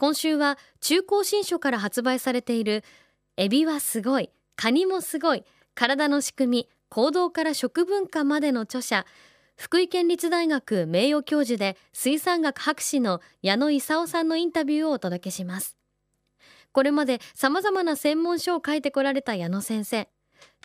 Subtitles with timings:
[0.00, 2.84] 今週は中高新書から発売されている
[3.36, 9.04] エビはすごいカニもすごい体の仕組み行動から食文化までの著者
[9.58, 15.76] 福井県立大学名誉教授で水産学博士の矢野勲さんのインタビューをお届けします。
[16.72, 20.08] これまで様々な専門書を書いてこられた矢野先生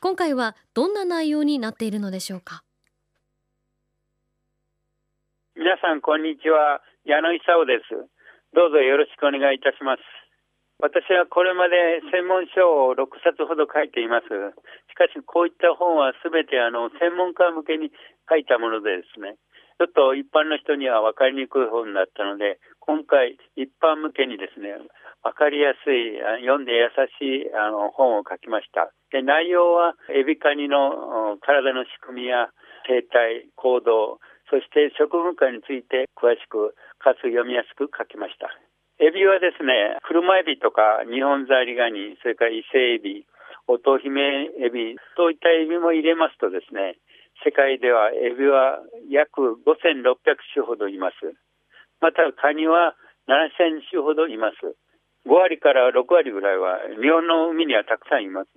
[0.00, 2.62] 今回はどんな内容になっているのでしょうか？
[5.56, 6.82] 皆さんこんにちは。
[7.04, 8.13] 矢野勲です。
[8.54, 10.02] どうぞよろしくお願いいたします。
[10.78, 14.30] 私はこれまで専門書を6冊ほど書いています。
[14.30, 17.90] しかし、こういった本はすべてあの専門家向けに
[18.30, 19.42] 書いたものでですね、
[19.82, 24.78] ちょっと一般の人には分かりにくい本だったので、今回一般向けにですね、
[25.26, 26.14] 分かりやすい、
[26.46, 28.94] 読んで優しいあの本を書きました。
[29.10, 32.54] で内容はエビカニの体の仕組みや
[32.86, 38.52] 生態、行動、そして食文化について詳しくかつ読みやすく書きました。
[39.02, 43.26] エビはですね、車エビとか日本ザリガニ、それから伊勢エビ、
[43.66, 47.00] 乙姫エビ、そういったエビも入れますとですね、
[47.42, 48.78] 世界ではエビは
[49.10, 50.14] 約5600
[50.54, 51.16] 種ほどいます。
[52.00, 52.94] またカニは
[53.26, 54.76] 7000種ほどいます。
[55.26, 58.50] 5割から6割ぐらいは日本の海にはたくさんいます。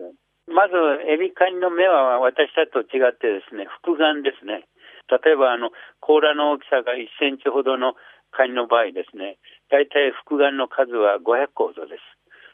[0.47, 0.75] まず、
[1.11, 4.63] エビカニの目は私たちと違ってですね、複眼ですね。
[5.09, 7.95] 例えば、あの、甲羅の大きさが1センチほどの
[8.31, 9.37] カニの場合ですね、
[9.71, 12.01] 大体複眼の数は500個ほどです。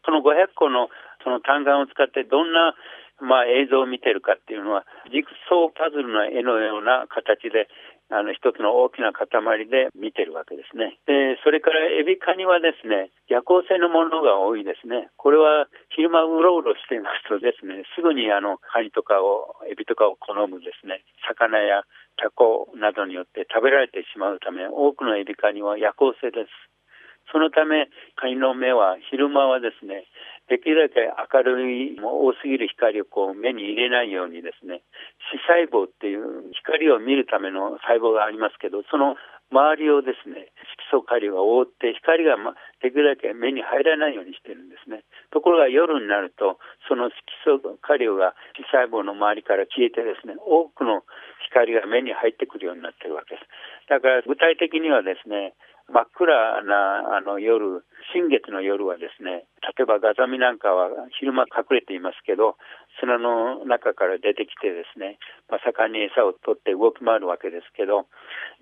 [0.06, 0.90] その500個の
[1.24, 2.76] その単眼を使ってどんな
[3.22, 7.70] まあ、映像を見てるかっていうのは、ジグソーパズルの絵のような形で、
[8.12, 9.26] あの、一つの大きな塊
[9.70, 11.00] で見てるわけですね。
[11.08, 15.10] で、それからエビカニはですね、夜行性のものが多いですね。
[15.18, 21.84] これは昼間うろうろしていますとですね、すぐにあの、カニとかを、エビとかを好むですね、魚や
[22.18, 26.50] タコなどによって食べられてしまうため、多くのエビカニは夜行性です。
[27.32, 30.06] そのため、カニの目は昼間はですね、
[30.50, 34.82] できるだけ明るい、多すぎる光をこう目に入れないようにですね、
[35.32, 39.16] 視細胞っていう光を見るための細胞がありますけど、その
[39.52, 40.52] 周りをですね、
[40.92, 45.06] 色素顆粒が覆って光がまできるだけ目に入らないようにしてるんですね。
[45.32, 46.60] ところが夜になると、
[46.90, 47.10] その
[47.46, 51.04] 色素顆粒が視細胞の周りから消えてですね、多くの
[51.64, 53.48] 光が目に入ってくるようになってるわけです。
[53.88, 55.56] だから具体的にはですね、
[55.88, 57.84] 真っ暗なあの夜、
[58.16, 62.56] 新月の夜はですね、例えばガザミなんかは昼間隠れていますけど、
[63.00, 65.20] 砂の中から出てきてですね、
[65.50, 68.08] まあ、盛んに餌を取って動き回るわけですけど、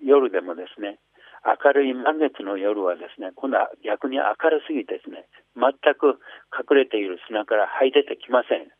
[0.02, 0.98] 夜でもですね、
[1.42, 6.18] 明るい満月の夜はですね、今度は逆に明るすぎてですね、全く
[6.54, 8.70] 隠れている砂から這い出てきません。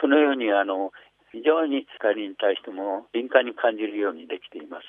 [0.00, 0.92] そのようにあの
[1.32, 4.84] 非常に光に対しても敏感に感じるようにできています。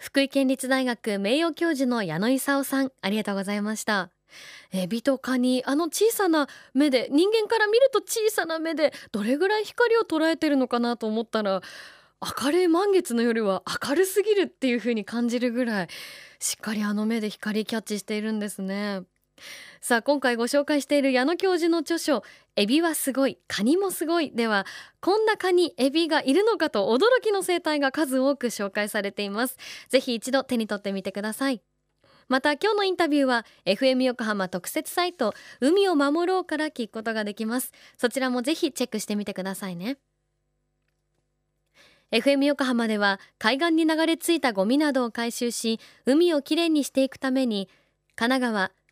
[0.00, 4.10] 福井県立大学名誉教授の矢野勲さんありがとうございました
[4.72, 11.60] エビとカニあの小さな目で人間から見ると小さな目でどれぐらい光を捉えてるのかなと思ったら
[12.42, 15.88] 明るい満月の夜は明るすぎるっていう風に感じるぐらい
[16.38, 19.02] しっかりあの目で光キャッチしているんですね
[19.80, 22.22] さあ今回ご紹介している矢野教授の著書
[22.56, 24.66] エビはすごいカニもすごいでは
[25.00, 29.56] こんなカニエビがいるのかと驚きの生態が数多く紹介されています。
[29.88, 31.62] ぜひ一度手に取ってみてください。
[32.28, 37.72] また今日のインタビューは FM 横浜特設サイト海を守ろうから聞くことができます。
[37.98, 39.98] そちらもぜひチェックしてみてくださいね。
[42.12, 47.68] FM 横浜では海岸に流れ着いたゴミなどを回収し海をきれいにしていくために
[48.16, 48.72] 神奈川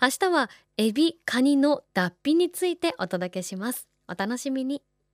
[0.00, 3.88] 明日はエビカニの脱皮についてお届けします。
[4.08, 4.82] お楽しみに。